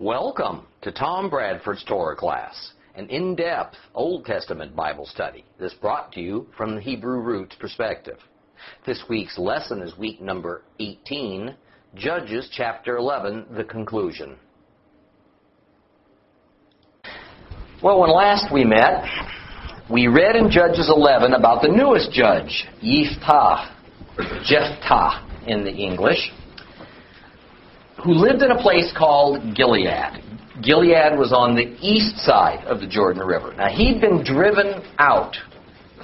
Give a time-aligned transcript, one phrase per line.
[0.00, 6.20] Welcome to Tom Bradford's Torah class, an in-depth Old Testament Bible study that's brought to
[6.20, 8.18] you from the Hebrew roots perspective.
[8.86, 11.52] This week's lesson is week number 18,
[11.96, 14.36] Judges chapter 11, the conclusion.
[17.82, 19.04] Well, when last we met,
[19.90, 23.74] we read in Judges 11 about the newest judge, Yiftah,
[24.44, 26.30] Jephthah in the English,
[28.04, 30.22] who lived in a place called Gilead.
[30.62, 33.54] Gilead was on the east side of the Jordan River.
[33.56, 35.36] Now, he'd been driven out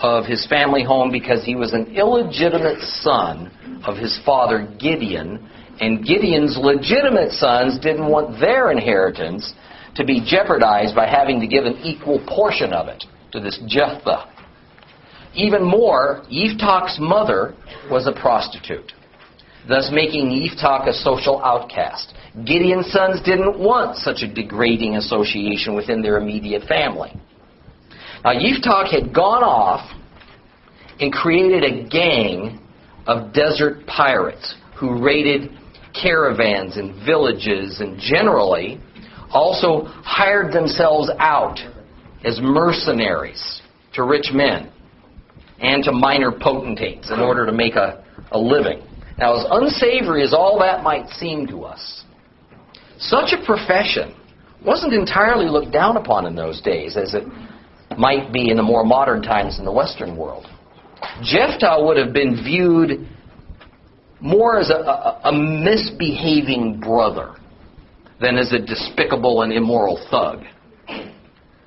[0.01, 3.51] of his family home because he was an illegitimate son
[3.87, 5.49] of his father Gideon,
[5.81, 9.53] and Gideon's legitimate sons didn't want their inheritance
[9.95, 14.31] to be jeopardized by having to give an equal portion of it to this Jephthah.
[15.35, 17.55] Even more, Yiftach's mother
[17.91, 18.93] was a prostitute
[19.69, 22.15] thus making Yiftach a social outcast.
[22.45, 27.13] Gideon's sons didn't want such a degrading association within their immediate family.
[28.25, 29.89] Now, Yiftach had gone off
[31.01, 32.61] and created a gang
[33.07, 35.51] of desert pirates who raided
[36.01, 38.81] caravans and villages and generally
[39.31, 41.59] also hired themselves out
[42.25, 43.63] as mercenaries
[43.93, 44.73] to rich men
[45.61, 48.83] and to minor potentates in order to make a, a living.
[49.19, 52.05] Now, as unsavory as all that might seem to us,
[52.99, 54.15] such a profession
[54.65, 57.25] wasn't entirely looked down upon in those days as it
[57.99, 60.47] might be in the more modern times in the Western world.
[61.23, 63.07] Jephthah would have been viewed
[64.21, 67.37] more as a, a, a misbehaving brother
[68.21, 70.45] than as a despicable and immoral thug.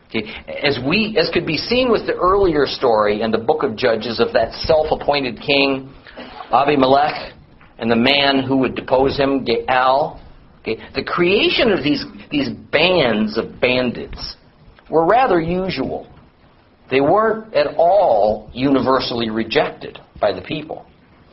[0.09, 0.23] Okay.
[0.47, 4.19] As we, as could be seen with the earlier story in the book of Judges
[4.19, 5.93] of that self-appointed king,
[6.51, 7.33] Abimelech,
[7.79, 10.19] and the man who would depose him, Gaal.
[10.61, 14.35] Okay, the creation of these, these bands of bandits
[14.89, 16.11] were rather usual.
[16.89, 20.85] They weren't at all universally rejected by the people.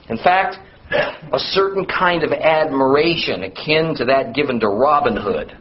[0.09, 0.57] In fact,
[0.91, 5.57] a certain kind of admiration akin to that given to Robin Hood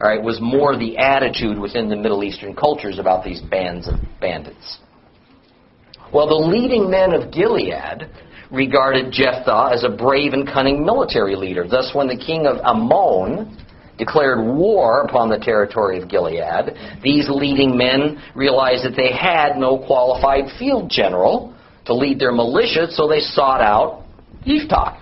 [0.00, 3.94] all right, was more the attitude within the Middle Eastern cultures about these bands of
[4.20, 4.78] bandits.
[6.12, 8.10] Well, the leading men of Gilead
[8.50, 11.66] regarded Jephthah as a brave and cunning military leader.
[11.68, 13.56] Thus, when the king of Ammon
[13.98, 19.78] declared war upon the territory of Gilead, these leading men realized that they had no
[19.78, 21.54] qualified field general
[21.86, 24.04] to lead their militia, so they sought out
[24.46, 25.00] Yiftach.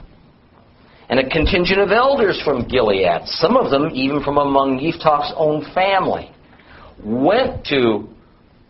[1.09, 5.65] And a contingent of elders from Gilead, some of them even from among Yiftach's own
[5.75, 6.31] family,
[7.05, 8.09] went to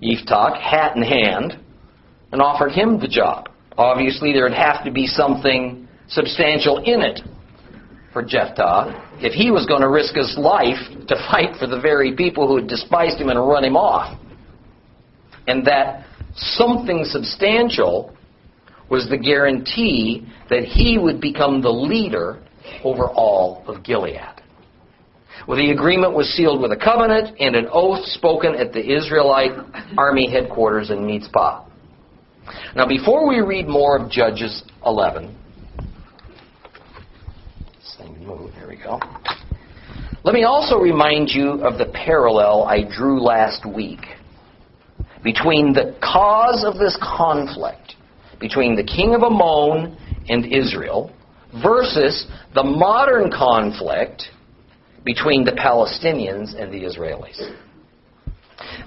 [0.02, 1.58] Yiftach, hat in hand,
[2.32, 3.48] and offered him the job.
[3.78, 7.20] Obviously, there would have to be something substantial in it
[8.12, 10.78] for Jephthah if he was going to risk his life
[11.08, 14.18] to fight for the very people who had despised him and run him off.
[15.46, 18.14] And that something substantial
[18.90, 22.42] was the guarantee that he would become the leader
[22.84, 24.20] over all of Gilead.
[25.48, 29.52] Well, the agreement was sealed with a covenant and an oath spoken at the Israelite
[29.96, 31.64] army headquarters in Mitzpah.
[32.74, 35.36] Now, before we read more of Judges 11,
[38.22, 39.00] move, there we go.
[40.24, 44.00] Let me also remind you of the parallel I drew last week
[45.24, 47.94] between the cause of this conflict
[48.40, 49.96] between the king of Ammon
[50.28, 51.12] and Israel
[51.62, 54.24] versus the modern conflict
[55.04, 57.38] between the Palestinians and the Israelis.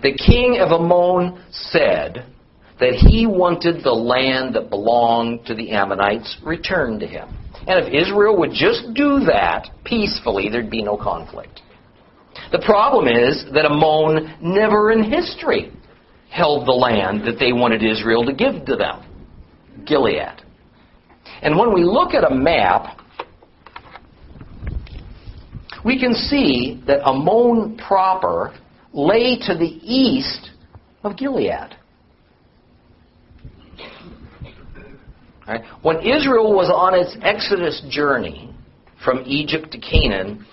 [0.02, 2.26] The king of Ammon said,
[2.80, 7.30] that he wanted the land that belonged to the Ammonites returned to him.
[7.68, 11.62] And if Israel would just do that peacefully, there'd be no conflict.
[12.52, 15.72] The problem is that Ammon never in history
[16.30, 19.04] held the land that they wanted Israel to give to them
[19.86, 20.44] Gilead.
[21.42, 23.00] And when we look at a map,
[25.84, 28.54] we can see that Ammon proper
[28.94, 30.52] lay to the east
[31.04, 31.78] of Gilead.
[35.48, 35.64] Right?
[35.82, 38.54] When Israel was on its exodus journey
[39.04, 40.46] from Egypt to Canaan,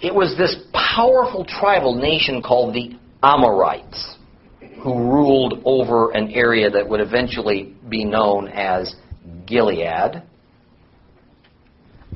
[0.00, 4.16] it was this powerful tribal nation called the Amorites
[4.82, 8.96] who ruled over an area that would eventually be known as
[9.46, 10.22] Gilead,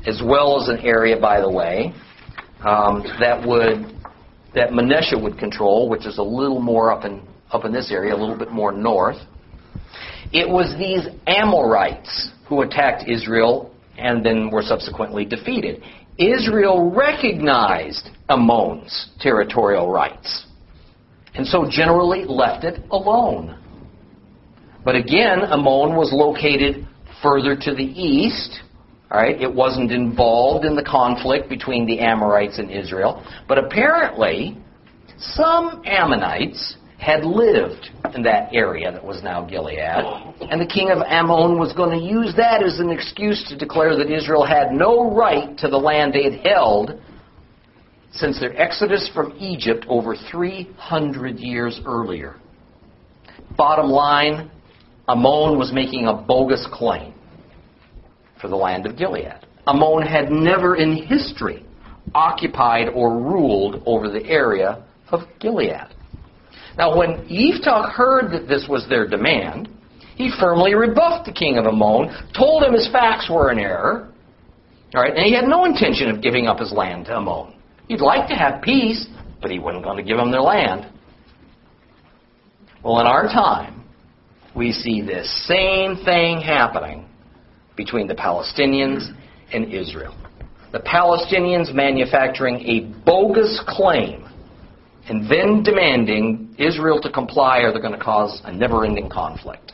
[0.04, 1.92] as well as an area, by the way,
[2.64, 3.94] um, that would
[4.54, 7.22] that Manasseh would control, which is a little more up in
[7.52, 9.18] up in this area, a little bit more north.
[10.36, 15.82] It was these Amorites who attacked Israel and then were subsequently defeated.
[16.18, 20.44] Israel recognized Ammon's territorial rights.
[21.36, 23.58] And so generally left it alone.
[24.84, 26.86] But again, Ammon was located
[27.22, 28.60] further to the east.
[29.10, 33.24] All right, it wasn't involved in the conflict between the Amorites and Israel.
[33.48, 34.58] But apparently,
[35.16, 39.78] some Ammonites had lived in that area that was now Gilead.
[39.78, 43.96] And the king of Ammon was going to use that as an excuse to declare
[43.96, 47.00] that Israel had no right to the land they had held
[48.12, 52.36] since their exodus from Egypt over 300 years earlier.
[53.56, 54.50] Bottom line,
[55.08, 57.14] Ammon was making a bogus claim
[58.40, 59.34] for the land of Gilead.
[59.66, 61.64] Ammon had never in history
[62.14, 65.94] occupied or ruled over the area of Gilead.
[66.76, 69.68] Now, when Yiftach heard that this was their demand,
[70.16, 74.12] he firmly rebuffed the king of Ammon, told him his facts were in error,
[74.94, 77.54] all right, and he had no intention of giving up his land to Ammon.
[77.88, 79.06] He'd like to have peace,
[79.40, 80.90] but he wasn't going to give them their land.
[82.82, 83.84] Well, in our time,
[84.54, 87.06] we see this same thing happening
[87.76, 89.12] between the Palestinians
[89.52, 90.16] and Israel.
[90.72, 94.25] The Palestinians manufacturing a bogus claim
[95.08, 99.72] and then demanding Israel to comply or they're going to cause a never ending conflict.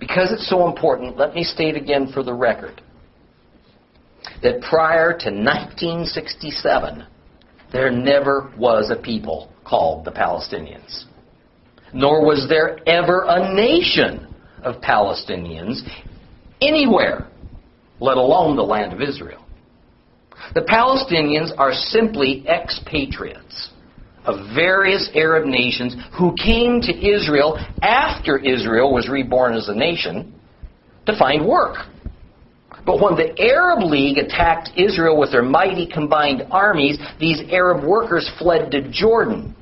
[0.00, 2.82] Because it's so important, let me state again for the record
[4.42, 7.06] that prior to 1967,
[7.72, 11.04] there never was a people called the Palestinians.
[11.92, 15.80] Nor was there ever a nation of Palestinians
[16.60, 17.28] anywhere,
[18.00, 19.44] let alone the land of Israel.
[20.54, 23.70] The Palestinians are simply expatriates
[24.24, 30.32] of various Arab nations who came to Israel after Israel was reborn as a nation
[31.06, 31.76] to find work.
[32.86, 38.30] But when the Arab League attacked Israel with their mighty combined armies, these Arab workers
[38.38, 39.54] fled to Jordan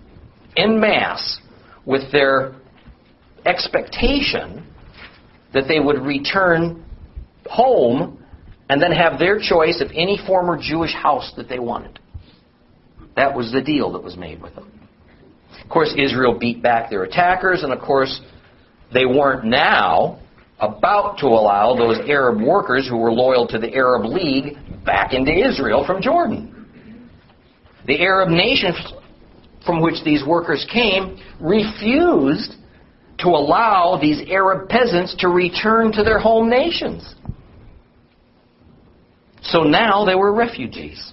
[0.56, 1.41] en masse
[1.85, 2.55] with their
[3.47, 4.67] expectation
[5.53, 6.85] that they would return
[7.47, 8.19] home
[8.69, 11.99] and then have their choice of any former Jewish house that they wanted.
[13.17, 14.70] That was the deal that was made with them.
[15.62, 18.20] Of course, Israel beat back their attackers, and of course,
[18.93, 20.19] they weren't now
[20.59, 25.32] about to allow those Arab workers who were loyal to the Arab League back into
[25.32, 26.49] Israel from Jordan.
[27.87, 28.93] The Arab nations
[29.67, 32.55] from which these workers came refused
[33.19, 37.15] to allow these Arab peasants to return to their home nations.
[39.43, 41.12] So now they were refugees.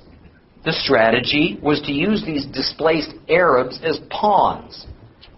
[0.65, 4.85] The strategy was to use these displaced Arabs as pawns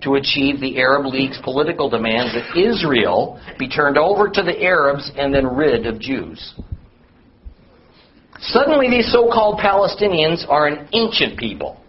[0.02, 5.12] to achieve the Arab League's political demands that Israel be turned over to the Arabs
[5.16, 6.56] and then rid of Jews.
[8.40, 11.80] Suddenly, these so called Palestinians are an ancient people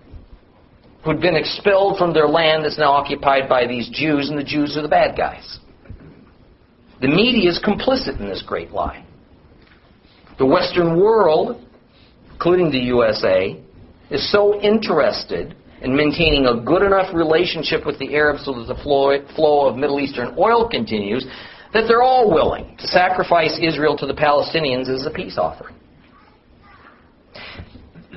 [1.02, 4.76] who'd been expelled from their land that's now occupied by these Jews, and the Jews
[4.76, 5.58] are the bad guys.
[7.00, 9.04] The media is complicit in this great lie.
[10.38, 11.66] The Western world
[12.42, 13.56] including the USA,
[14.10, 18.82] is so interested in maintaining a good enough relationship with the Arabs so that the
[18.82, 21.24] flow of Middle Eastern oil continues
[21.72, 25.76] that they're all willing to sacrifice Israel to the Palestinians as a peace offering.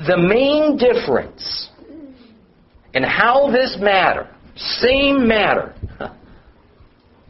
[0.07, 1.69] The main difference
[2.95, 5.75] in how this matter, same matter,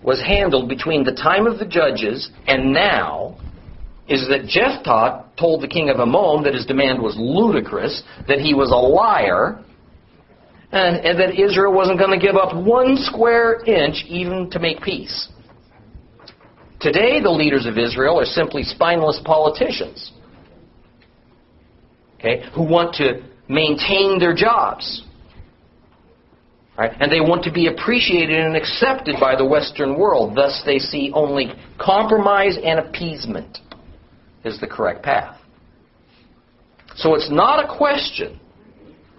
[0.01, 3.37] was handled between the time of the judges and now
[4.07, 8.53] is that Jephthah told the king of Ammon that his demand was ludicrous, that he
[8.53, 9.63] was a liar,
[10.71, 14.81] and, and that Israel wasn't going to give up one square inch even to make
[14.81, 15.29] peace.
[16.79, 20.11] Today, the leaders of Israel are simply spineless politicians
[22.25, 25.03] okay, who want to maintain their jobs.
[26.77, 26.91] Right?
[26.99, 30.35] And they want to be appreciated and accepted by the Western world.
[30.35, 33.59] Thus, they see only compromise and appeasement
[34.45, 35.37] is the correct path.
[36.95, 38.39] So it's not a question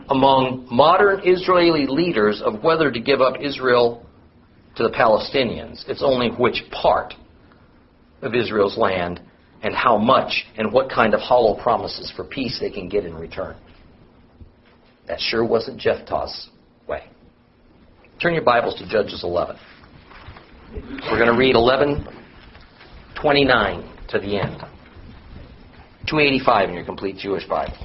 [0.08, 4.06] among modern Israeli leaders of whether to give up Israel
[4.76, 5.86] to the Palestinians.
[5.88, 7.14] It's only which part
[8.22, 9.20] of Israel's land
[9.62, 13.14] and how much and what kind of hollow promises for peace they can get in
[13.14, 13.56] return.
[15.08, 16.48] That sure wasn't Jephthah's
[16.88, 17.04] way.
[18.22, 19.56] Turn your Bibles to Judges 11.
[21.10, 24.75] We're going to read 11:29 to the end.
[26.06, 27.76] 285 in your complete Jewish Bible.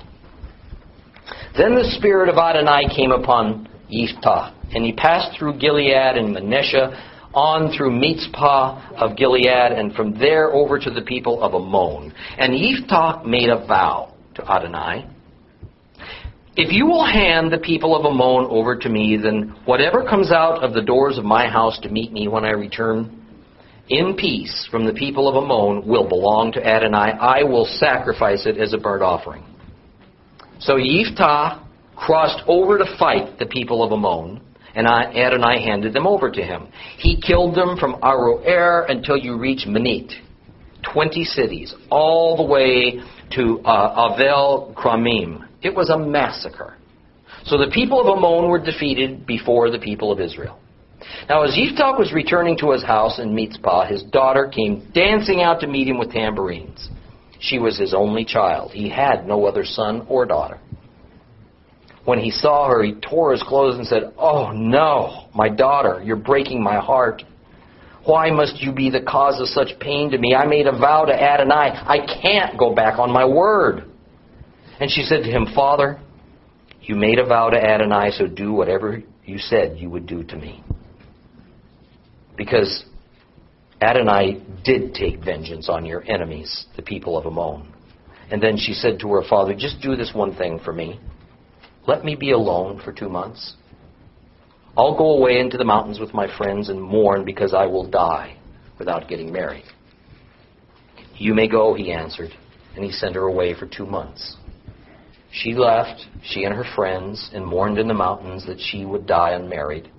[1.58, 7.10] Then the spirit of Adonai came upon Yiftah, and he passed through Gilead and Manasseh,
[7.34, 12.14] on through Mitzpah of Gilead, and from there over to the people of Ammon.
[12.38, 15.08] And Yiftah made a vow to Adonai.
[16.58, 20.64] If you will hand the people of Ammon over to me, then whatever comes out
[20.64, 23.21] of the doors of my house to meet me when I return
[23.92, 27.12] in peace from the people of Ammon will belong to Adonai.
[27.20, 29.44] I will sacrifice it as a burnt offering.
[30.60, 31.66] So Yiftah
[31.98, 34.42] crossed over to fight the people of Ammon,
[34.76, 36.70] and Adonai handed them over to him.
[36.98, 40.14] He killed them from Aroer until you reach Manit,
[40.94, 43.02] 20 cities, all the way
[43.36, 45.48] to uh, Avel Kramim.
[45.62, 46.78] It was a massacre.
[47.44, 50.61] So the people of Ammon were defeated before the people of Israel.
[51.30, 55.60] Now, as Yiftach was returning to his house in Mitzpah, his daughter came dancing out
[55.62, 56.90] to meet him with tambourines.
[57.40, 58.72] She was his only child.
[58.72, 60.60] He had no other son or daughter.
[62.06, 66.16] When he saw her, he tore his clothes and said, Oh no, my daughter, you're
[66.16, 67.24] breaking my heart.
[68.06, 70.34] Why must you be the cause of such pain to me?
[70.34, 71.54] I made a vow to Adonai.
[71.54, 73.86] I can't go back on my word.
[74.80, 76.00] And she said to him, Father,
[76.82, 80.36] you made a vow to Adonai, so do whatever you said you would do to
[80.36, 80.64] me.
[82.42, 82.86] Because
[83.82, 87.72] Adonai did take vengeance on your enemies, the people of Ammon.
[88.32, 91.00] And then she said to her father, Just do this one thing for me.
[91.86, 93.54] Let me be alone for two months.
[94.76, 98.38] I'll go away into the mountains with my friends and mourn because I will die
[98.80, 99.66] without getting married.
[101.18, 102.32] You may go, he answered,
[102.76, 104.36] and he sent her away for two months.
[105.32, 109.34] She left, she and her friends, and mourned in the mountains that she would die
[109.34, 109.92] unmarried.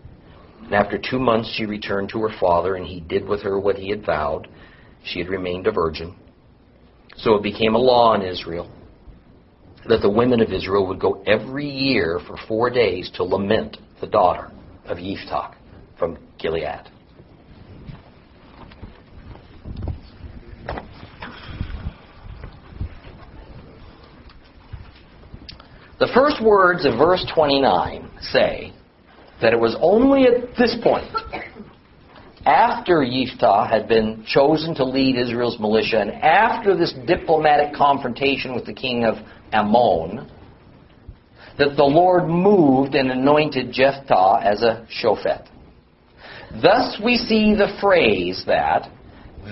[0.64, 3.76] And after two months she returned to her father, and he did with her what
[3.76, 4.48] he had vowed.
[5.04, 6.14] She had remained a virgin.
[7.16, 8.70] So it became a law in Israel
[9.88, 14.06] that the women of Israel would go every year for four days to lament the
[14.06, 14.50] daughter
[14.86, 15.54] of Yiftach
[15.98, 16.88] from Gilead.
[25.98, 28.72] The first words of verse 29 say
[29.42, 31.04] that it was only at this point,
[32.46, 38.64] after Yiftah had been chosen to lead Israel's militia, and after this diplomatic confrontation with
[38.64, 39.16] the king of
[39.52, 40.28] Ammon,
[41.58, 45.48] that the Lord moved and anointed Jephthah as a shofet.
[46.60, 48.90] Thus we see the phrase that,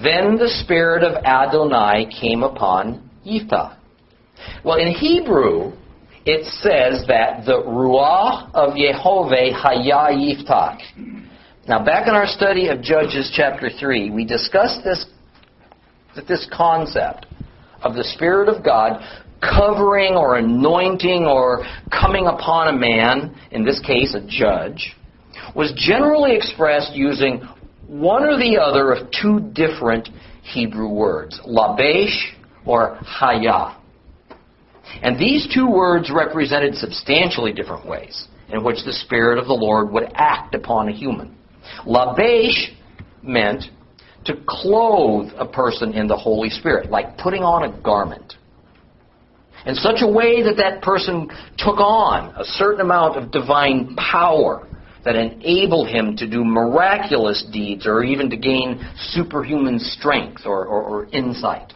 [0.02, 3.76] then the Spirit of Adonai came upon Yiftah.
[4.64, 5.72] Well, in Hebrew,
[6.26, 10.80] it says that the Ruah of Yehovah Haya Yiftach.
[11.66, 15.06] Now, back in our study of Judges chapter 3, we discussed this,
[16.14, 17.26] that this concept
[17.82, 19.00] of the Spirit of God
[19.40, 24.96] covering or anointing or coming upon a man, in this case a judge,
[25.54, 27.40] was generally expressed using
[27.86, 30.08] one or the other of two different
[30.42, 32.34] Hebrew words, labesh
[32.66, 33.79] or haya.
[35.02, 39.90] And these two words represented substantially different ways in which the Spirit of the Lord
[39.92, 41.36] would act upon a human.
[41.86, 42.74] Labesh
[43.22, 43.64] meant
[44.24, 48.34] to clothe a person in the Holy Spirit, like putting on a garment.
[49.66, 51.28] In such a way that that person
[51.58, 54.66] took on a certain amount of divine power
[55.04, 60.82] that enabled him to do miraculous deeds or even to gain superhuman strength or, or,
[60.82, 61.72] or insight.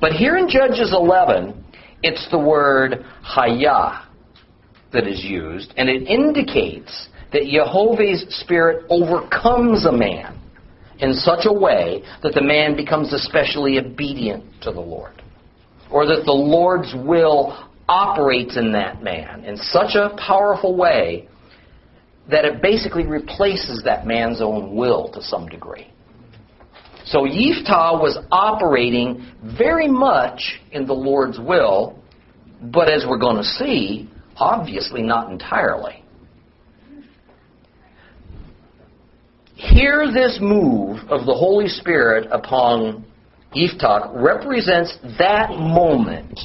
[0.00, 1.64] But here in Judges 11,
[2.04, 4.06] it's the word haya
[4.92, 10.38] that is used, and it indicates that Jehovah's Spirit overcomes a man
[11.00, 15.22] in such a way that the man becomes especially obedient to the Lord.
[15.90, 21.28] Or that the Lord's will operates in that man in such a powerful way
[22.30, 25.90] that it basically replaces that man's own will to some degree.
[27.06, 31.98] So Yiftah was operating very much in the Lord's will,
[32.62, 36.02] but as we're going to see, obviously not entirely.
[39.54, 43.04] Here, this move of the Holy Spirit upon
[43.54, 46.40] Yiftach represents that moment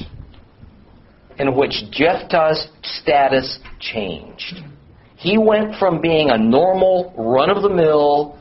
[1.38, 4.60] in which Jephthah's status changed.
[5.16, 8.38] He went from being a normal, run of the mill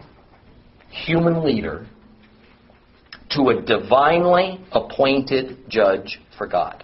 [0.89, 1.87] human leader
[3.31, 6.83] to a divinely appointed judge for God.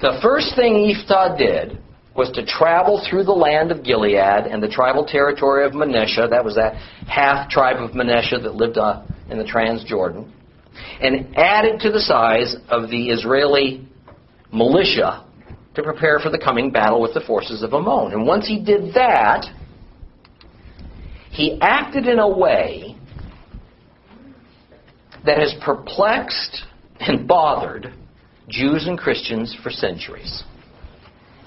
[0.00, 1.78] The first thing Yiftah did
[2.14, 6.26] was to travel through the land of Gilead and the tribal territory of Manasseh.
[6.30, 6.74] That was that
[7.06, 10.30] half tribe of Manasseh that lived uh, in the Transjordan.
[11.00, 13.86] And added to the size of the Israeli
[14.52, 15.24] militia
[15.74, 18.12] to prepare for the coming battle with the forces of Ammon.
[18.12, 19.46] And once he did that,
[21.30, 22.96] he acted in a way
[25.26, 26.64] that has perplexed
[27.00, 27.92] and bothered
[28.48, 30.44] Jews and Christians for centuries.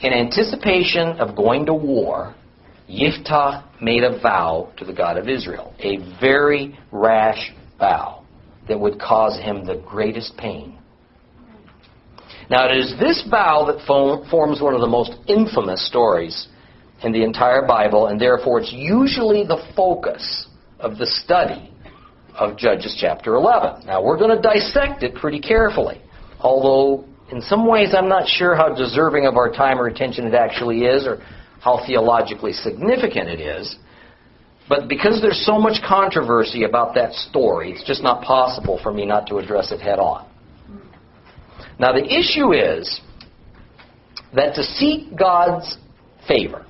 [0.01, 2.35] In anticipation of going to war,
[2.89, 8.23] Yiftah made a vow to the God of Israel, a very rash vow
[8.67, 10.77] that would cause him the greatest pain.
[12.49, 16.47] Now, it is this vow that forms one of the most infamous stories
[17.03, 20.47] in the entire Bible, and therefore it's usually the focus
[20.79, 21.71] of the study
[22.39, 23.85] of Judges chapter 11.
[23.85, 26.01] Now, we're going to dissect it pretty carefully,
[26.39, 30.33] although in some ways I'm not sure how deserving of our time or attention it
[30.33, 31.21] actually is, or
[31.61, 33.75] how theologically significant it is.
[34.69, 39.05] But because there's so much controversy about that story, it's just not possible for me
[39.05, 40.25] not to address it head on.
[41.77, 43.01] Now, the issue is
[44.33, 45.77] that to seek God's
[46.27, 46.65] favor,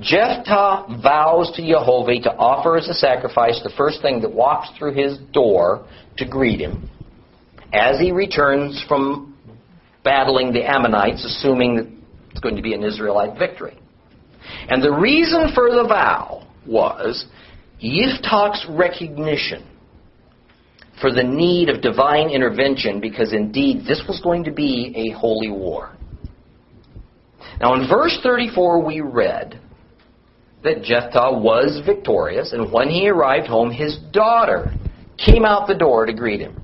[0.00, 4.92] Jephthah vows to Jehovah to offer as a sacrifice the first thing that walks through
[4.92, 5.86] his door
[6.18, 6.90] to greet him
[7.72, 9.34] as he returns from
[10.04, 11.86] battling the Ammonites, assuming that
[12.30, 13.78] it's going to be an Israelite victory.
[14.68, 17.26] And the reason for the vow was
[17.82, 19.66] Yiftach's recognition
[21.00, 25.50] for the need of divine intervention because indeed this was going to be a holy
[25.50, 25.94] war.
[27.60, 29.60] Now in verse 34 we read
[30.66, 34.72] that Jephthah was victorious and when he arrived home his daughter
[35.16, 36.60] came out the door to greet him.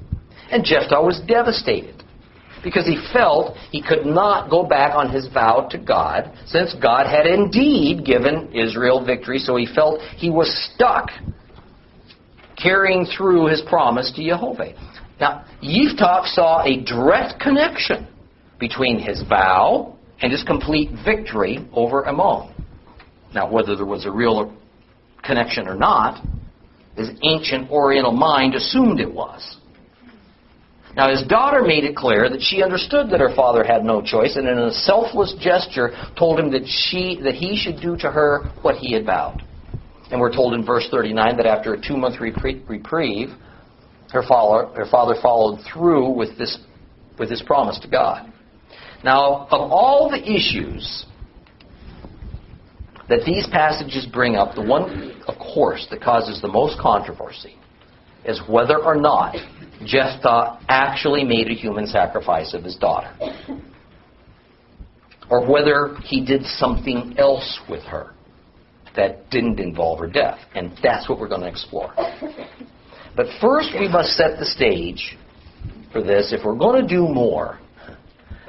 [0.51, 2.03] And Jephthah was devastated
[2.63, 7.07] because he felt he could not go back on his vow to God since God
[7.07, 11.09] had indeed given Israel victory so he felt he was stuck
[12.61, 14.75] carrying through his promise to Jehovah.
[15.21, 18.09] Now, Yiftach saw a direct connection
[18.59, 22.53] between his vow and his complete victory over Ammon.
[23.35, 24.55] Now, whether there was a real
[25.23, 26.25] connection or not,
[26.97, 29.57] his ancient Oriental mind assumed it was.
[30.95, 34.37] Now, his daughter made it clear that she understood that her father had no choice,
[34.37, 38.51] and in a selfless gesture told him that, she, that he should do to her
[38.61, 39.43] what he had vowed.
[40.11, 43.31] And we're told in verse 39 that after a two month reprieve,
[44.11, 46.59] her father, her father followed through with this,
[47.19, 48.31] with this promise to God.
[49.03, 51.07] Now, of all the issues
[53.13, 57.55] that these passages bring up, the one, of course, that causes the most controversy
[58.25, 59.37] is whether or not
[59.85, 63.15] Jephthah actually made a human sacrifice of his daughter.
[65.29, 68.15] Or whether he did something else with her
[68.97, 70.39] that didn't involve her death.
[70.55, 71.93] And that's what we're going to explore.
[73.15, 75.19] But first, we must set the stage
[75.93, 76.33] for this.
[76.33, 77.59] If we're going to do more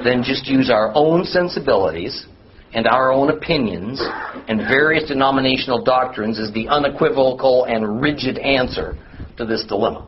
[0.01, 2.27] than just use our own sensibilities
[2.73, 4.01] and our own opinions
[4.47, 8.97] and various denominational doctrines is the unequivocal and rigid answer
[9.37, 10.07] to this dilemma.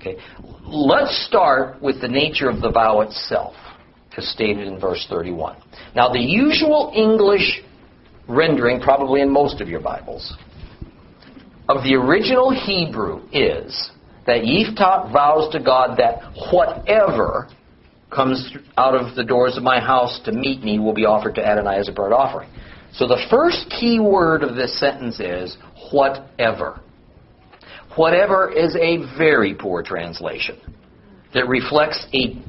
[0.00, 0.16] Okay.
[0.64, 3.54] Let's start with the nature of the vow itself,
[4.16, 5.56] as stated in verse 31.
[5.94, 7.62] Now, the usual English
[8.28, 10.34] rendering, probably in most of your Bibles,
[11.68, 13.90] of the original Hebrew is
[14.26, 17.48] that Yiftach vows to God that whatever
[18.10, 21.46] comes out of the doors of my house to meet me will be offered to
[21.46, 22.50] Adonai as a burnt offering.
[22.92, 25.56] So the first key word of this sentence is
[25.92, 26.80] whatever.
[27.96, 30.58] Whatever is a very poor translation
[31.34, 32.42] that reflects a,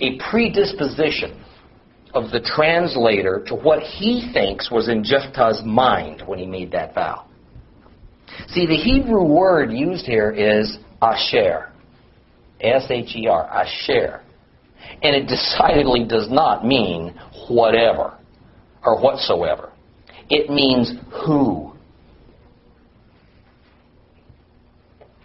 [0.00, 1.42] a predisposition
[2.14, 6.94] of the translator to what he thinks was in Jephthah's mind when he made that
[6.94, 7.26] vow.
[8.48, 11.72] See, the Hebrew word used here is asher.
[12.60, 14.22] S-H-E-R, asher.
[15.02, 17.14] And it decidedly does not mean
[17.48, 18.18] whatever
[18.84, 19.72] or whatsoever.
[20.28, 20.92] It means
[21.24, 21.72] who.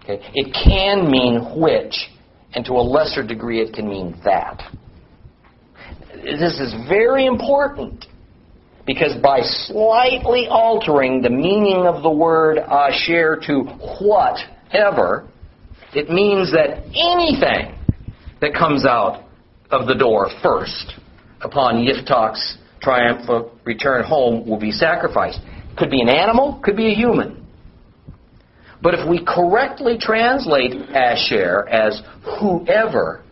[0.03, 0.19] Okay?
[0.33, 2.09] It can mean which,
[2.53, 4.61] and to a lesser degree it can mean that
[6.23, 8.05] this is very important
[8.85, 13.63] because by slightly altering the meaning of the word asher to
[14.01, 15.27] whatever,
[15.93, 17.77] it means that anything
[18.39, 19.23] that comes out
[19.71, 20.93] of the door first
[21.41, 25.39] upon Yiftach's triumphant return home will be sacrificed.
[25.77, 27.45] Could be an animal, could be a human.
[28.81, 32.01] But if we correctly translate Asher as
[32.39, 33.23] whoever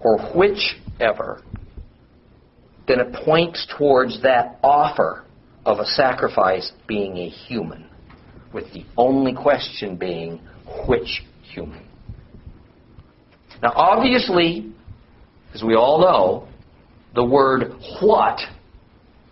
[0.00, 1.42] or whichever,
[2.88, 5.24] then it points towards that offer
[5.64, 7.86] of a sacrifice being a human,
[8.52, 10.40] with the only question being
[10.86, 11.84] which human.
[13.62, 14.72] Now, obviously,
[15.56, 16.46] as we all know,
[17.14, 18.38] the word what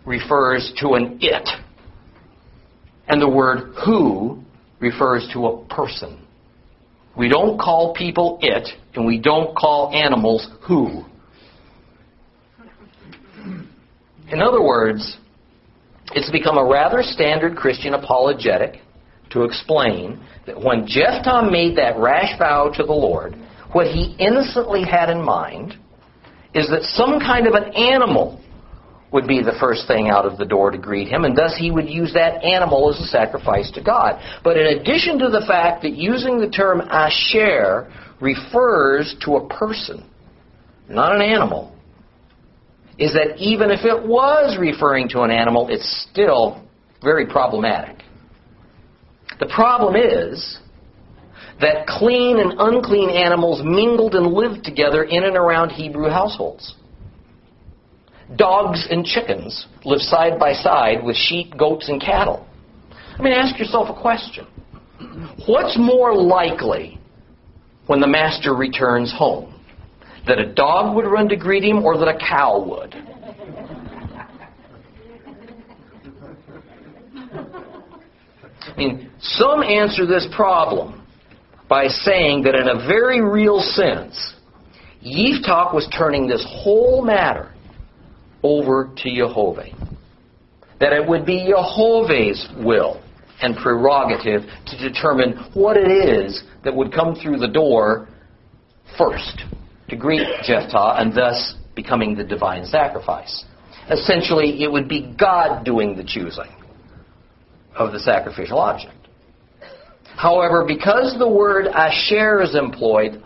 [0.07, 1.47] refers to an it,
[3.07, 4.41] and the word who
[4.79, 6.25] refers to a person.
[7.15, 11.05] We don't call people it, and we don't call animals who.
[14.31, 15.17] In other words,
[16.13, 18.81] it's become a rather standard Christian apologetic
[19.29, 23.35] to explain that when Jephthah made that rash vow to the Lord,
[23.73, 25.77] what he innocently had in mind
[26.55, 28.41] is that some kind of an animal
[29.11, 31.69] would be the first thing out of the door to greet him, and thus he
[31.69, 34.19] would use that animal as a sacrifice to God.
[34.43, 40.09] But in addition to the fact that using the term asher refers to a person,
[40.89, 41.75] not an animal,
[42.97, 46.63] is that even if it was referring to an animal, it's still
[47.03, 48.03] very problematic.
[49.39, 50.59] The problem is
[51.61, 56.75] that clean and unclean animals mingled and lived together in and around Hebrew households.
[58.35, 62.47] Dogs and chickens live side by side with sheep, goats, and cattle.
[63.17, 64.47] I mean, ask yourself a question.
[65.47, 66.99] What's more likely
[67.85, 69.51] when the master returns home?
[70.27, 72.95] That a dog would run to greet him or that a cow would?
[78.67, 81.04] I mean, some answer this problem
[81.67, 84.35] by saying that in a very real sense,
[85.03, 87.53] Yiftach was turning this whole matter
[88.43, 89.65] over to Jehovah.
[90.79, 93.01] That it would be Jehovah's will
[93.41, 98.07] and prerogative to determine what it is that would come through the door
[98.97, 99.43] first
[99.89, 103.45] to greet Jephthah and thus becoming the divine sacrifice.
[103.89, 106.51] Essentially, it would be God doing the choosing
[107.75, 109.04] of the sacrificial object.
[110.17, 113.21] However, because the word asher is employed,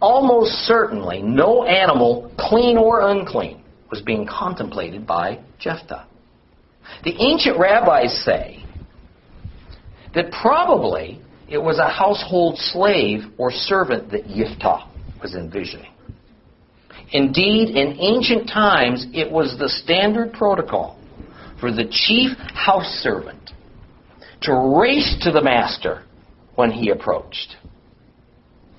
[0.00, 6.06] almost certainly no animal, clean or unclean, was being contemplated by Jephthah.
[7.04, 8.64] The ancient rabbis say
[10.14, 14.88] that probably it was a household slave or servant that Yiftah
[15.20, 15.92] was envisioning.
[17.12, 20.98] Indeed, in ancient times, it was the standard protocol
[21.60, 23.52] for the chief house servant
[24.46, 26.04] to race to the master
[26.54, 27.56] when he approached.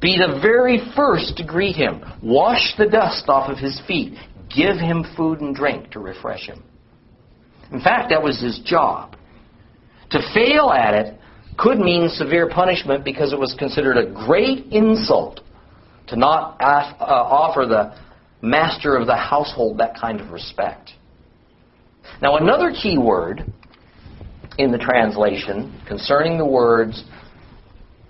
[0.02, 4.18] Be the very first to greet him, wash the dust off of his feet,
[4.54, 6.64] give him food and drink to refresh him.
[7.72, 9.16] In fact, that was his job.
[10.12, 11.20] To fail at it
[11.58, 15.42] could mean severe punishment because it was considered a great insult
[16.08, 17.96] to not uh, offer the
[18.42, 20.92] master of the household that kind of respect.
[22.22, 23.52] Now, another key word
[24.58, 27.04] in the translation concerning the words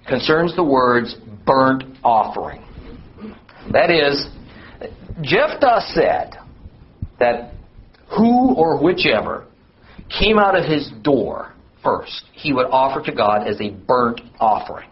[0.07, 2.63] concerns the words burnt offering.
[3.71, 4.27] That is,
[5.21, 6.37] Jephthah said
[7.19, 7.53] that
[8.09, 9.45] who or whichever
[10.09, 14.89] came out of his door first, he would offer to God as a burnt offering.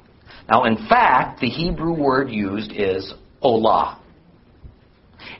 [0.49, 3.99] Now, in fact, the Hebrew word used is olah.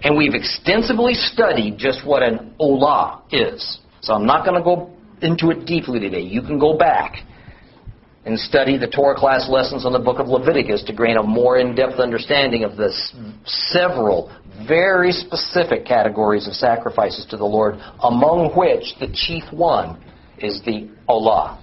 [0.01, 3.79] And we've extensively studied just what an olah is.
[4.01, 6.21] So I'm not going to go into it deeply today.
[6.21, 7.23] You can go back
[8.25, 11.57] and study the Torah class lessons on the book of Leviticus to gain a more
[11.59, 12.91] in-depth understanding of the
[13.45, 14.31] several
[14.67, 20.01] very specific categories of sacrifices to the Lord, among which the chief one
[20.39, 21.61] is the olah.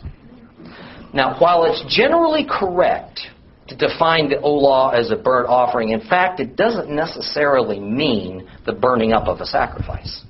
[1.12, 3.20] Now, while it's generally correct
[3.68, 8.72] to define the olah as a burnt offering, in fact, it doesn't necessarily mean the
[8.72, 10.24] burning up of a sacrifice.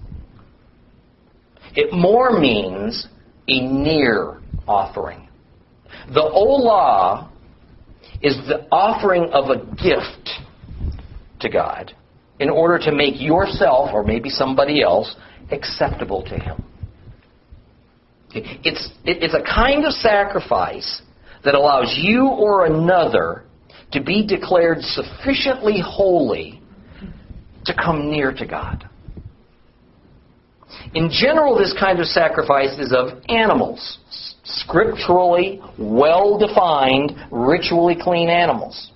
[1.74, 3.06] It more means
[3.48, 5.28] a near offering.
[6.08, 7.30] The olah
[8.22, 10.30] is the offering of a gift
[11.40, 11.94] to God
[12.40, 15.14] in order to make yourself, or maybe somebody else,
[15.50, 16.64] acceptable to Him.
[18.34, 21.02] It's, it's a kind of sacrifice
[21.44, 23.44] that allows you or another
[23.92, 26.62] to be declared sufficiently holy
[27.66, 28.88] to come near to God.
[30.94, 33.98] In general, this kind of sacrifice is of animals,
[34.44, 38.92] scripturally well defined, ritually clean animals.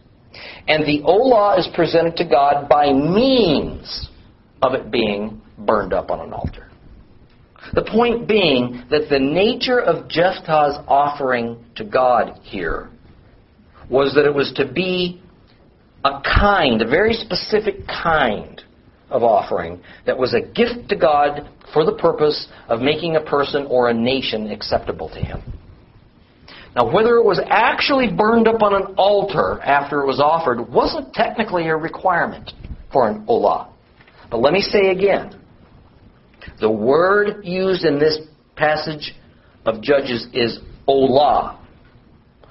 [0.68, 4.08] And the olah is presented to God by means
[4.62, 6.70] of it being burned up on an altar.
[7.72, 12.90] The point being that the nature of Jephthah's offering to God here
[13.90, 15.20] was that it was to be
[16.04, 18.55] a kind, a very specific kind
[19.10, 23.66] of offering that was a gift to God for the purpose of making a person
[23.66, 25.42] or a nation acceptable to Him.
[26.74, 31.14] Now, whether it was actually burned up on an altar after it was offered wasn't
[31.14, 32.52] technically a requirement
[32.92, 33.68] for an olah.
[34.30, 35.40] But let me say again
[36.60, 38.18] the word used in this
[38.56, 39.14] passage
[39.64, 41.58] of Judges is olah.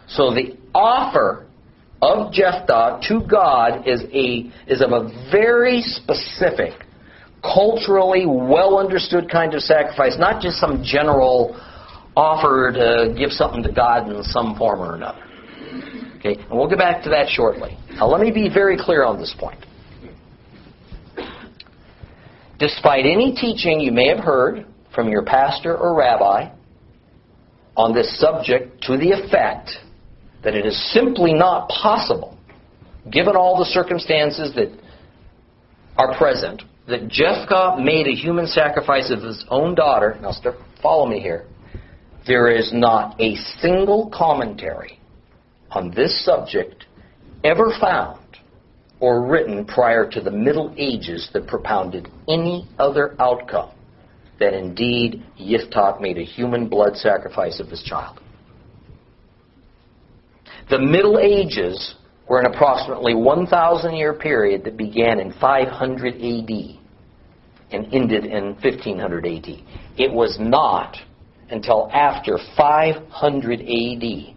[0.07, 1.44] So the offer
[2.01, 6.85] of Jephthah to God is, a, is of a very specific,
[7.41, 11.59] culturally well understood kind of sacrifice, not just some general
[12.15, 15.21] offer to give something to God in some form or another.
[16.17, 17.77] Okay, and we'll get back to that shortly.
[17.91, 19.63] Now, let me be very clear on this point.
[22.57, 26.49] Despite any teaching you may have heard from your pastor or rabbi
[27.75, 29.71] on this subject to the effect
[30.45, 32.37] that it is simply not possible,
[33.11, 34.69] given all the circumstances that
[35.97, 40.17] are present, that Jephthah made a human sacrifice of his own daughter.
[40.21, 40.31] Now,
[40.83, 41.47] follow me here.
[42.27, 44.99] There is not a single commentary
[45.71, 46.85] on this subject
[47.43, 48.19] ever found
[48.99, 53.71] or written prior to the Middle Ages that propounded any other outcome
[54.39, 58.19] than indeed Yiftach made a human blood sacrifice of his child.
[60.69, 61.95] The Middle Ages
[62.27, 66.79] were an approximately 1,000 year period that began in 500 AD
[67.71, 69.47] and ended in 1500 AD.
[69.97, 70.97] It was not
[71.51, 74.35] until after 500 AD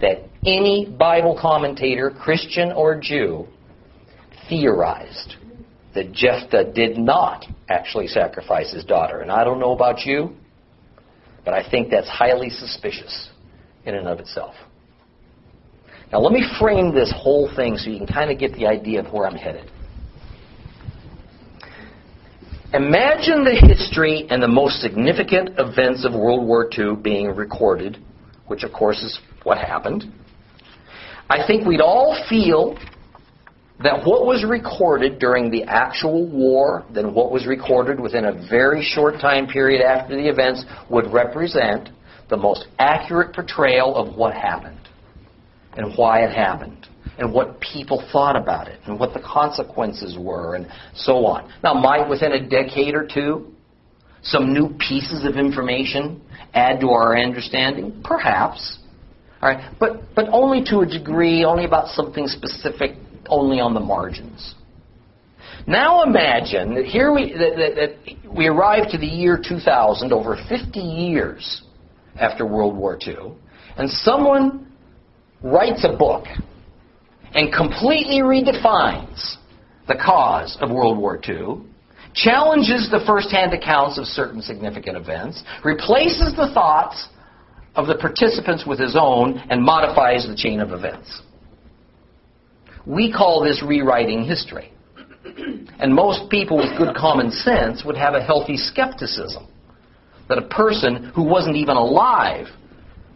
[0.00, 3.46] that any Bible commentator, Christian or Jew,
[4.48, 5.36] theorized
[5.94, 9.20] that Jephthah did not actually sacrifice his daughter.
[9.20, 10.34] And I don't know about you,
[11.44, 13.30] but I think that's highly suspicious
[13.84, 14.54] in and of itself.
[16.10, 19.04] Now, let me frame this whole thing so you can kind of get the idea
[19.04, 19.70] of where I'm headed.
[22.72, 27.98] Imagine the history and the most significant events of World War II being recorded,
[28.46, 30.10] which, of course, is what happened.
[31.28, 32.78] I think we'd all feel
[33.82, 38.82] that what was recorded during the actual war, then what was recorded within a very
[38.82, 41.90] short time period after the events, would represent
[42.28, 44.77] the most accurate portrayal of what happened
[45.78, 46.88] and why it happened
[47.18, 51.50] and what people thought about it and what the consequences were and so on.
[51.62, 53.52] Now, might within a decade or two
[54.22, 56.20] some new pieces of information
[56.52, 58.02] add to our understanding?
[58.04, 58.78] Perhaps.
[59.40, 62.96] All right, but but only to a degree, only about something specific
[63.28, 64.54] only on the margins.
[65.66, 70.36] Now imagine that here we, that, that, that we arrive to the year 2000, over
[70.48, 71.62] 50 years
[72.18, 73.34] after World War II,
[73.76, 74.67] and someone
[75.42, 76.24] writes a book
[77.34, 79.36] and completely redefines
[79.86, 81.62] the cause of World War II,
[82.14, 87.08] challenges the first-hand accounts of certain significant events, replaces the thoughts
[87.74, 91.22] of the participants with his own, and modifies the chain of events.
[92.86, 94.72] We call this rewriting history.
[95.78, 99.46] And most people with good common sense would have a healthy skepticism
[100.28, 102.46] that a person who wasn't even alive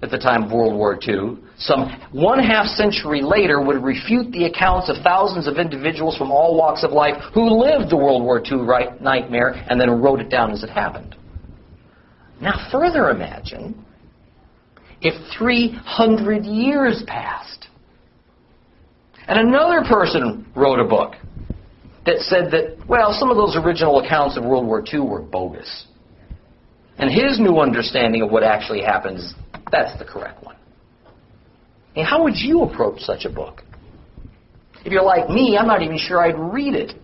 [0.02, 4.44] at the time of World War II, some one half century later, would refute the
[4.46, 8.42] accounts of thousands of individuals from all walks of life who lived the World War
[8.44, 11.14] II right, nightmare and then wrote it down as it happened.
[12.40, 13.84] Now, further imagine
[15.00, 17.68] if 300 years passed
[19.28, 21.14] and another person wrote a book
[22.06, 25.86] that said that, well, some of those original accounts of World War II were bogus.
[26.98, 29.20] And his new understanding of what actually happened
[29.72, 30.56] that's the correct one.
[31.96, 33.62] And how would you approach such a book?
[34.84, 36.94] If you're like me, I'm not even sure I'd read it.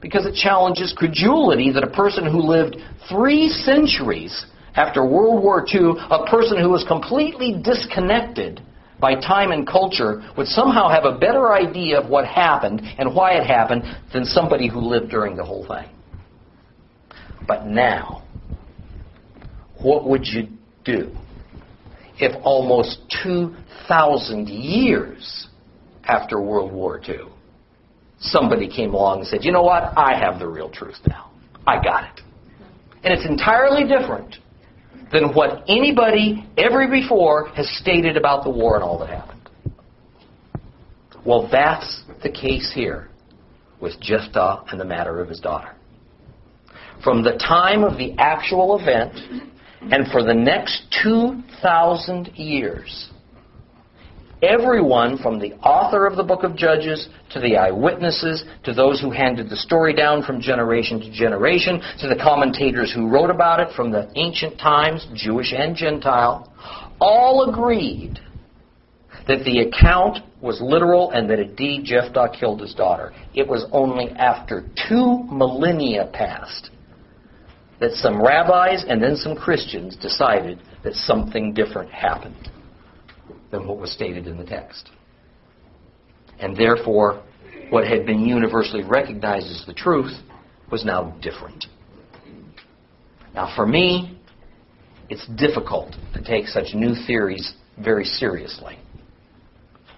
[0.00, 2.76] Because it challenges credulity that a person who lived
[3.08, 8.62] three centuries after World War II, a person who was completely disconnected
[8.98, 13.32] by time and culture would somehow have a better idea of what happened and why
[13.32, 15.88] it happened than somebody who lived during the whole thing.
[17.46, 18.22] But now,
[19.82, 20.48] what would you
[20.84, 21.14] do
[22.20, 25.48] if almost 2,000 years
[26.04, 27.28] after World War II,
[28.20, 31.30] somebody came along and said, you know what, I have the real truth now.
[31.66, 32.22] I got it.
[33.02, 34.36] And it's entirely different
[35.12, 39.48] than what anybody ever before has stated about the war and all that happened.
[41.24, 43.08] Well, that's the case here
[43.80, 45.74] with Jephthah and the matter of his daughter.
[47.02, 49.14] From the time of the actual event
[49.82, 53.10] and for the next 2,000 years,
[54.42, 59.10] Everyone from the author of the book of Judges to the eyewitnesses to those who
[59.10, 63.68] handed the story down from generation to generation to the commentators who wrote about it
[63.76, 66.50] from the ancient times, Jewish and Gentile,
[67.02, 68.18] all agreed
[69.28, 73.12] that the account was literal and that indeed Jephthah killed his daughter.
[73.34, 76.70] It was only after two millennia passed
[77.80, 82.50] that some rabbis and then some Christians decided that something different happened
[83.50, 84.90] than what was stated in the text.
[86.38, 87.22] And therefore,
[87.70, 90.12] what had been universally recognized as the truth
[90.70, 91.66] was now different.
[93.34, 94.18] Now, for me,
[95.08, 98.78] it's difficult to take such new theories very seriously.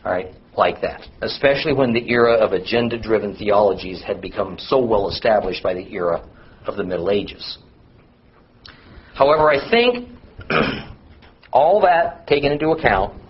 [0.04, 5.08] All right, like that, especially when the era of agenda-driven theologies had become so well
[5.08, 6.28] established by the era
[6.66, 7.58] of the Middle Ages.
[9.14, 10.08] However, I think
[11.52, 13.20] all that taken into account,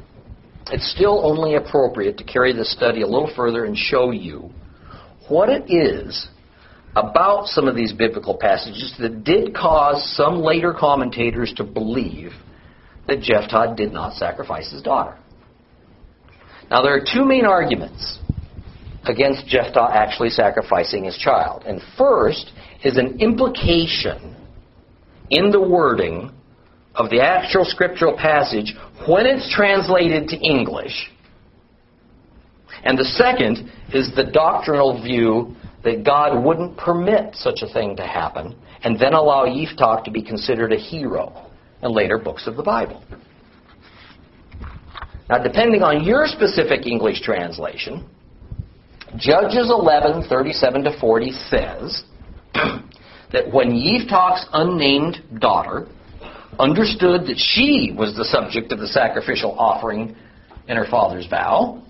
[0.71, 4.51] it's still only appropriate to carry this study a little further and show you
[5.29, 6.29] what it is
[6.95, 12.33] about some of these biblical passages that did cause some later commentators to believe
[13.09, 15.17] that Jephthah did not sacrifice his daughter.
[16.71, 18.19] Now, there are two main arguments
[19.05, 21.65] against Jephthah actually sacrificing his child.
[21.67, 22.53] And first
[22.85, 24.37] is an implication
[25.33, 26.31] in the wording
[26.95, 28.75] of the actual scriptural passage
[29.09, 31.11] when it's translated to English.
[32.85, 38.07] And the second is the doctrinal view that God wouldn't permit such a thing to
[38.07, 41.51] happen and then allow Yiftach to be considered a hero
[41.83, 43.03] in later books of the Bible.
[45.31, 48.07] Now, depending on your specific English translation,
[49.17, 52.05] Judges 11, 37 to 40 says
[53.33, 55.89] that when Yiftach's unnamed daughter
[56.59, 60.15] understood that she was the subject of the sacrificial offering
[60.69, 61.83] in her father's vow,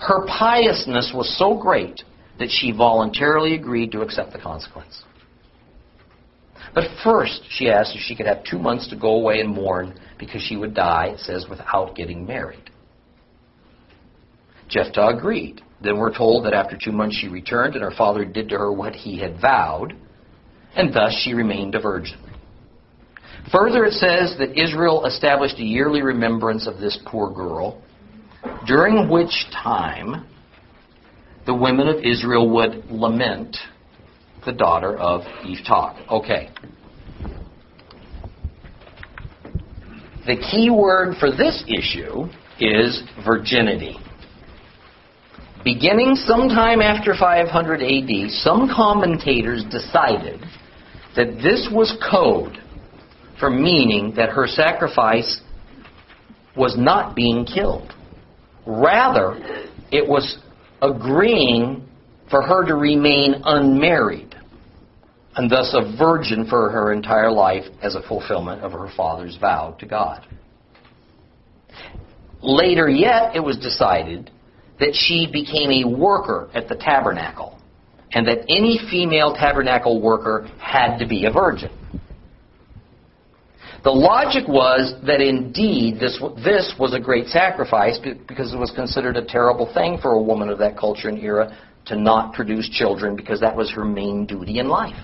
[0.00, 2.02] her piousness was so great
[2.38, 5.02] that she voluntarily agreed to accept the consequence.
[6.74, 9.98] But first, she asked if she could have two months to go away and mourn
[10.18, 12.70] because she would die, it says, without getting married.
[14.68, 15.62] Jephthah agreed.
[15.82, 18.72] Then we're told that after two months she returned, and her father did to her
[18.72, 19.94] what he had vowed,
[20.76, 22.18] and thus she remained a virgin.
[23.52, 27.82] Further, it says that Israel established a yearly remembrance of this poor girl,
[28.66, 30.26] during which time
[31.46, 33.56] the women of Israel would lament
[34.44, 36.08] the daughter of Yiftach.
[36.10, 36.50] Okay.
[40.26, 42.26] The key word for this issue
[42.60, 43.96] is virginity.
[45.64, 50.40] Beginning sometime after 500 AD, some commentators decided
[51.16, 52.58] that this was code
[53.38, 55.40] for meaning that her sacrifice
[56.56, 57.94] was not being killed.
[58.66, 59.38] Rather,
[59.90, 60.38] it was
[60.82, 61.88] agreeing
[62.30, 64.34] for her to remain unmarried
[65.36, 69.76] and thus a virgin for her entire life as a fulfillment of her father's vow
[69.78, 70.26] to God.
[72.42, 74.30] Later yet, it was decided
[74.80, 77.57] that she became a worker at the tabernacle
[78.12, 81.70] and that any female tabernacle worker had to be a virgin.
[83.84, 89.16] The logic was that indeed this, this was a great sacrifice because it was considered
[89.16, 93.14] a terrible thing for a woman of that culture and era to not produce children
[93.14, 94.96] because that was her main duty in life.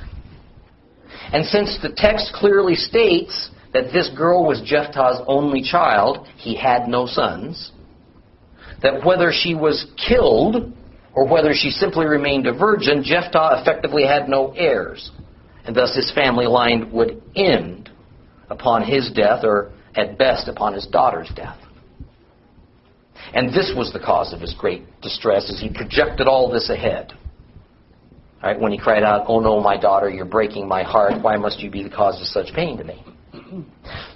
[1.32, 6.88] And since the text clearly states that this girl was Jephthah's only child, he had
[6.88, 7.72] no sons,
[8.82, 10.72] that whether she was killed
[11.14, 15.10] or whether she simply remained a virgin, Jephthah effectively had no heirs.
[15.64, 17.90] And thus his family line would end
[18.50, 21.58] upon his death, or at best upon his daughter's death.
[23.32, 27.12] And this was the cause of his great distress as he projected all this ahead.
[28.42, 31.22] Right, when he cried out, Oh no, my daughter, you're breaking my heart.
[31.22, 33.02] Why must you be the cause of such pain to me?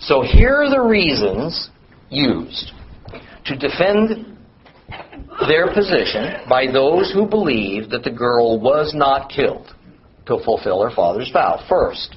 [0.00, 1.70] So here are the reasons
[2.10, 2.72] used
[3.46, 4.37] to defend
[5.46, 9.74] their position by those who believe that the girl was not killed
[10.26, 11.64] to fulfill her father's vow.
[11.68, 12.16] First,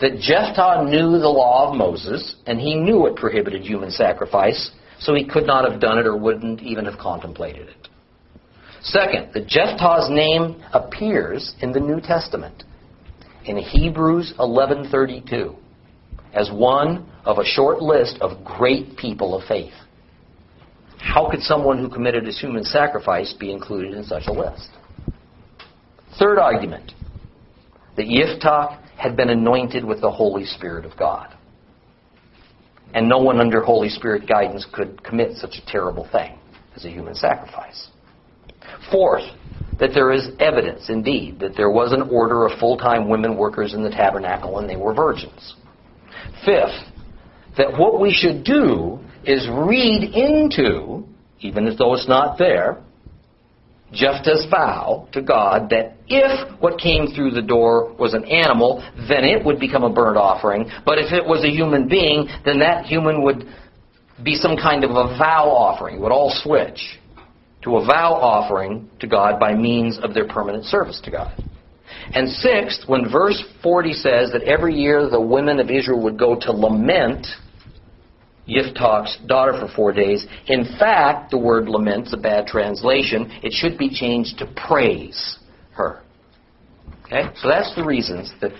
[0.00, 5.14] that Jephthah knew the law of Moses, and he knew it prohibited human sacrifice, so
[5.14, 7.88] he could not have done it or wouldn't even have contemplated it.
[8.82, 12.64] Second, that Jephthah's name appears in the New Testament
[13.44, 15.56] in Hebrews 11:32
[16.32, 19.72] as one of a short list of great people of faith.
[20.98, 24.68] How could someone who committed a human sacrifice be included in such a list?
[26.18, 26.92] Third argument,
[27.96, 31.34] that Yiftach had been anointed with the Holy Spirit of God.
[32.94, 36.38] And no one under Holy Spirit guidance could commit such a terrible thing
[36.74, 37.88] as a human sacrifice.
[38.90, 39.24] Fourth,
[39.78, 43.74] that there is evidence, indeed, that there was an order of full time women workers
[43.74, 45.54] in the tabernacle and they were virgins.
[46.44, 46.90] Fifth,
[47.58, 51.04] that what we should do is read into,
[51.40, 52.82] even as though it's not there,
[53.92, 58.82] just as vow to God that if what came through the door was an animal,
[59.08, 60.68] then it would become a burnt offering.
[60.84, 63.46] But if it was a human being, then that human would
[64.24, 65.96] be some kind of a vow offering.
[65.96, 66.98] It would all switch
[67.62, 71.44] to a vow offering to God by means of their permanent service to God.
[72.12, 76.38] And sixth, when verse 40 says that every year the women of Israel would go
[76.38, 77.26] to lament
[78.48, 83.30] Yiftach's daughter for four days, in fact, the word lament's a bad translation.
[83.42, 85.38] It should be changed to praise
[85.72, 86.02] her.
[87.04, 87.28] Okay?
[87.36, 88.52] So that's the reasons that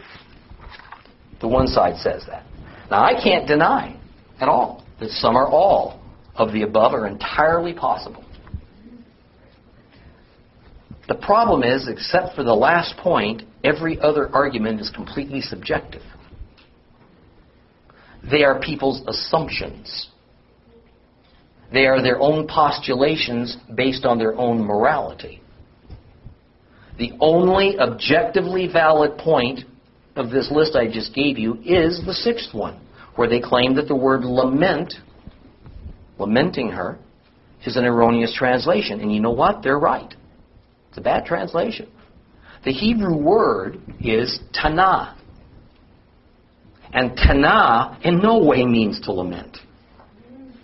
[1.40, 2.44] the one side says that.
[2.90, 3.98] Now, I can't deny
[4.40, 6.00] at all that some or all
[6.34, 8.24] of the above are entirely possible.
[11.08, 16.02] The problem is, except for the last point, every other argument is completely subjective.
[18.30, 20.08] They are people's assumptions.
[21.72, 25.42] They are their own postulations based on their own morality.
[26.98, 29.60] The only objectively valid point
[30.14, 32.80] of this list I just gave you is the sixth one,
[33.16, 34.94] where they claim that the word lament,
[36.18, 36.98] lamenting her,
[37.64, 39.00] is an erroneous translation.
[39.00, 39.62] And you know what?
[39.62, 40.14] They're right.
[40.88, 41.90] It's a bad translation.
[42.64, 45.15] The Hebrew word is tanah.
[46.92, 49.58] And tanah in no way means to lament.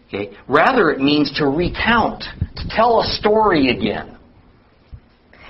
[0.08, 0.36] Okay?
[0.48, 2.24] Rather, it means to recount,
[2.56, 4.18] to tell a story again.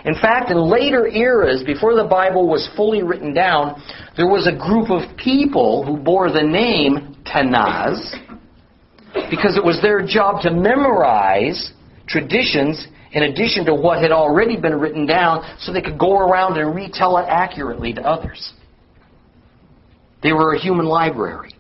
[0.05, 3.81] In fact, in later eras, before the Bible was fully written down,
[4.17, 8.13] there was a group of people who bore the name Tanaz
[9.31, 11.73] because it was their job to memorize
[12.09, 16.57] traditions in addition to what had already been written down so they could go around
[16.57, 18.55] and retell it accurately to others.
[20.23, 21.53] They were a human library.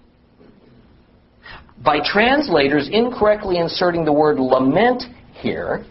[1.84, 5.02] By translators incorrectly inserting the word lament
[5.32, 5.84] here,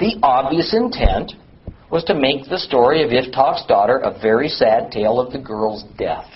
[0.00, 1.32] the obvious intent
[1.90, 5.84] was to make the story of Yiftach's daughter a very sad tale of the girl's
[5.96, 6.28] death.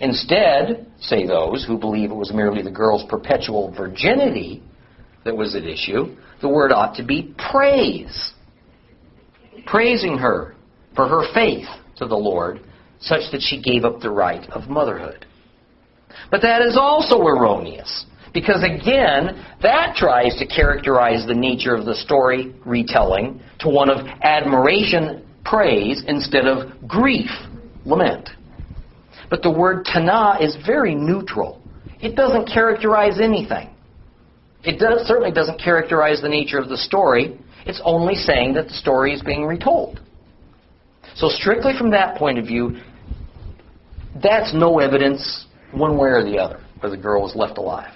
[0.00, 4.62] Instead, say those who believe it was merely the girl's perpetual virginity
[5.24, 8.32] that was at issue, the word ought to be praise.
[9.66, 10.54] Praising her
[10.94, 12.60] for her faith to the Lord
[13.00, 15.26] such that she gave up the right of motherhood.
[16.30, 18.06] But that is also erroneous.
[18.34, 24.06] Because again, that tries to characterize the nature of the story retelling to one of
[24.22, 27.30] admiration, praise, instead of grief,
[27.84, 28.28] lament.
[29.30, 31.60] But the word tana is very neutral.
[32.00, 33.70] It doesn't characterize anything.
[34.64, 37.38] It does, certainly doesn't characterize the nature of the story.
[37.66, 40.00] It's only saying that the story is being retold.
[41.14, 42.78] So strictly from that point of view,
[44.22, 47.92] that's no evidence one way or the other where the girl was left alive.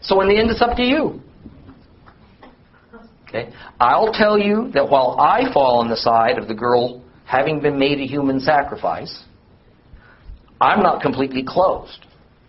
[0.00, 1.20] So in the end, it's up to you.
[3.28, 3.52] Okay?
[3.80, 7.78] I'll tell you that while I fall on the side of the girl having been
[7.78, 9.24] made a human sacrifice,
[10.60, 12.06] I'm not completely closed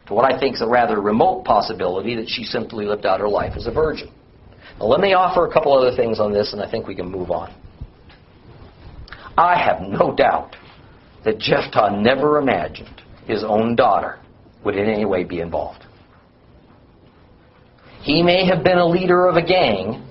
[0.07, 3.27] to what I think is a rather remote possibility that she simply lived out her
[3.27, 4.11] life as a virgin.
[4.79, 7.09] Now, let me offer a couple other things on this, and I think we can
[7.09, 7.53] move on.
[9.37, 10.55] I have no doubt
[11.25, 14.19] that Jephthah never imagined his own daughter
[14.63, 15.83] would in any way be involved.
[18.01, 20.07] He may have been a leader of a gang,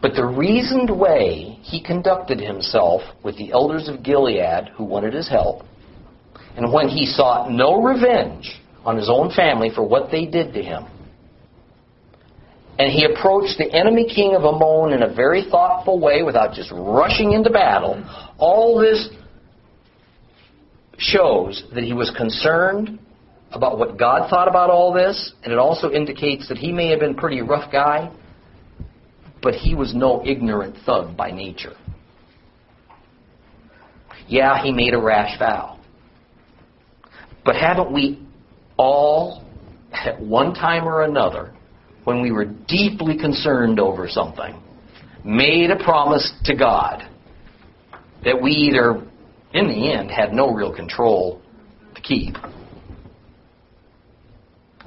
[0.00, 5.28] but the reasoned way he conducted himself with the elders of Gilead who wanted his
[5.28, 5.64] help,
[6.56, 10.62] and when he sought no revenge on his own family for what they did to
[10.62, 10.86] him,
[12.78, 16.70] and he approached the enemy king of Ammon in a very thoughtful way without just
[16.72, 18.02] rushing into battle,
[18.38, 19.08] all this
[21.02, 22.98] shows that he was concerned
[23.50, 27.00] about what God thought about all this, and it also indicates that he may have
[27.00, 28.10] been a pretty rough guy,
[29.42, 31.74] but he was no ignorant thug by nature.
[34.28, 35.78] Yeah, he made a rash vow.
[37.44, 38.24] But haven't we
[38.76, 39.44] all,
[39.92, 41.52] at one time or another,
[42.04, 44.60] when we were deeply concerned over something,
[45.24, 47.08] made a promise to God
[48.24, 49.06] that we either
[49.54, 51.40] in the end, had no real control
[51.94, 52.36] to keep.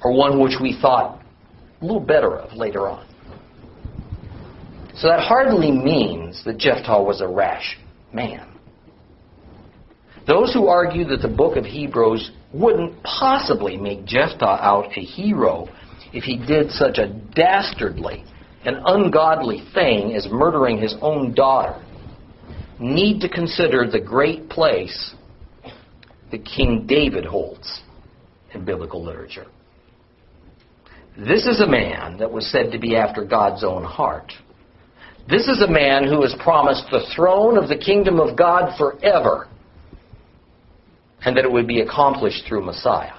[0.04, 1.22] Or one which we thought
[1.82, 3.08] a little better of later on.
[4.96, 7.78] So that hardly means that Jephthah was a rash
[8.14, 8.48] man.
[10.26, 15.68] Those who argue that the book of Hebrews wouldn't possibly make Jephthah out a hero
[16.14, 18.24] if he did such a dastardly
[18.64, 21.85] and ungodly thing as murdering his own daughter
[22.80, 25.16] need to consider the great place
[26.32, 27.82] that King David holds
[28.54, 29.48] in biblical literature.
[31.18, 34.34] This is a man that was said to be after God's own heart.
[35.30, 39.48] This is a man who was promised the throne of the kingdom of God forever,
[41.22, 43.14] and that it would be accomplished through Messiah.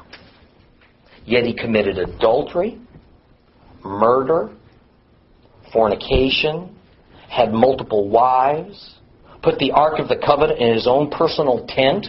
[1.25, 2.79] Yet he committed adultery,
[3.83, 4.51] murder,
[5.73, 6.77] fornication,
[7.29, 8.95] had multiple wives,
[9.47, 12.09] put the Ark of the Covenant in his own personal tent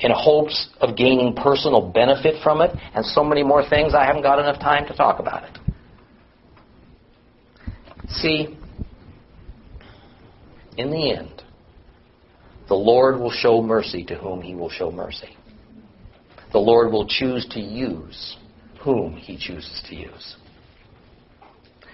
[0.00, 3.94] in hopes of gaining personal benefit from it, and so many more things.
[3.94, 5.58] I haven't got enough time to talk about it.
[8.08, 8.58] See,
[10.76, 11.44] in the end,
[12.66, 15.36] the Lord will show mercy to whom he will show mercy.
[16.50, 18.36] The Lord will choose to use
[18.80, 20.36] whom he chooses to use.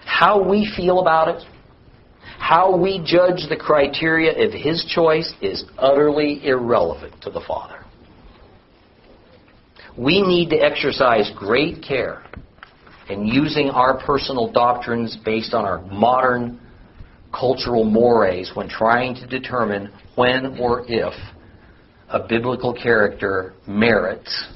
[0.06, 1.42] How we feel about it,
[2.38, 7.84] how we judge the criteria of his choice is utterly irrelevant to the Father.
[9.96, 12.22] We need to exercise great care
[13.08, 16.60] in using our personal doctrines based on our modern
[17.32, 21.14] cultural mores when trying to determine when or if
[22.08, 24.48] a biblical character merits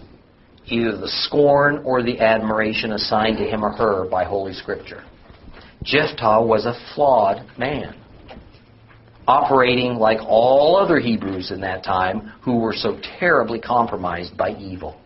[0.67, 5.05] either the scorn or the admiration assigned to him or her by Holy Scripture.
[5.83, 7.95] Jephthah was a flawed man,
[9.27, 15.01] operating like all other Hebrews in that time who were so terribly compromised by evil.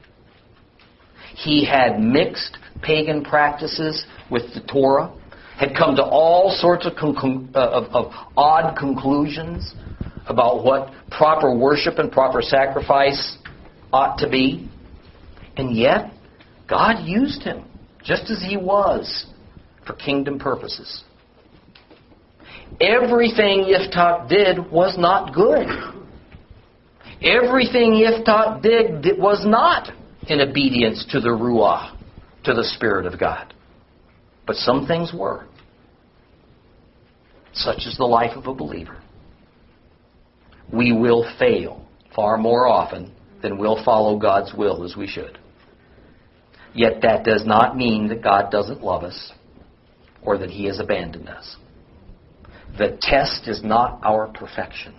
[1.37, 5.13] He had mixed pagan practices with the Torah,
[5.59, 9.75] had come to all sorts of, uh, of, of odd conclusions
[10.27, 13.39] about what proper worship and proper sacrifice
[13.93, 14.69] ought to be.
[15.57, 16.13] And yet,
[16.69, 17.65] God used him
[18.03, 19.27] just as he was
[19.87, 21.05] for kingdom purposes.
[22.81, 25.67] Everything Yiftach did was not good.
[27.23, 29.93] Everything Yiftach did was not
[30.29, 31.97] in obedience to the Ruah,
[32.45, 33.55] to the Spirit of God.
[34.47, 35.47] But some things were.
[37.53, 39.01] Such is the life of a believer.
[40.73, 43.13] We will fail far more often
[43.43, 45.39] than we'll follow God's will as we should.
[46.75, 49.33] Yet that does not mean that God doesn't love us
[50.25, 51.57] or that He has abandoned us.
[52.79, 54.95] The test is not our perfection.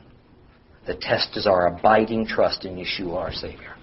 [0.88, 3.76] The test is our abiding trust in Yeshua, our Savior.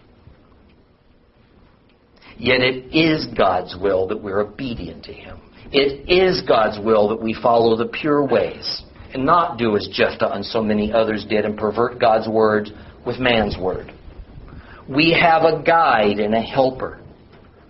[2.39, 5.41] Yet it is God's will that we're obedient to Him.
[5.73, 8.83] It is God's will that we follow the pure ways
[9.15, 12.69] and not do as Jephthah and so many others did and pervert God's word
[13.05, 13.93] with man's word.
[14.89, 17.02] We have a guide and a helper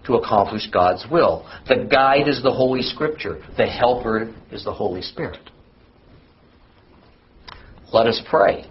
[0.06, 1.46] to accomplish God's will.
[1.68, 3.42] The guide is the Holy Scripture.
[3.56, 5.38] The helper is the Holy Spirit.
[7.92, 8.70] Let us pray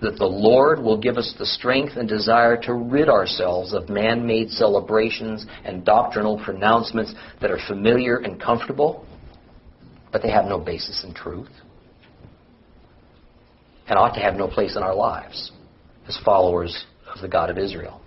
[0.00, 4.26] that the Lord will give us the strength and desire to rid ourselves of man
[4.26, 9.06] made celebrations and doctrinal pronouncements that are familiar and comfortable,
[10.12, 11.50] but they have no basis in truth
[13.88, 15.52] and ought to have no place in our lives
[16.08, 18.00] as followers of the God of Israel.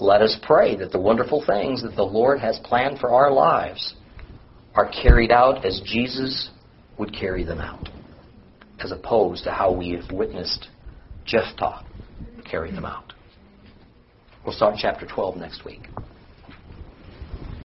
[0.00, 3.94] Let us pray that the wonderful things that the Lord has planned for our lives
[4.74, 6.50] are carried out as Jesus
[6.98, 7.88] would carry them out,
[8.78, 10.68] as opposed to how we have witnessed
[11.26, 11.84] Jephthah
[12.50, 13.12] carry them out.
[14.44, 15.86] We'll start chapter 12 next week.